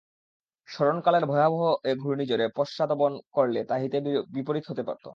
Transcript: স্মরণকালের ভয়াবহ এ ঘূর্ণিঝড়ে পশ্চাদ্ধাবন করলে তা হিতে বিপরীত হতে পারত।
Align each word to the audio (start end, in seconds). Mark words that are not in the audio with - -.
স্মরণকালের 0.67 1.23
ভয়াবহ 1.25 1.61
এ 1.83 1.91
ঘূর্ণিঝড়ে 1.95 2.45
পশ্চাদ্ধাবন 2.57 3.13
করলে 3.35 3.59
তা 3.69 3.75
হিতে 3.75 3.97
বিপরীত 4.35 4.65
হতে 4.67 4.83
পারত। 4.87 5.05